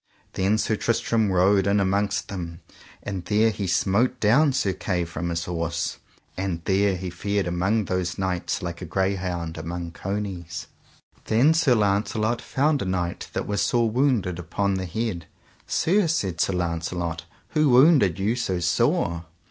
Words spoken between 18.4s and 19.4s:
sore?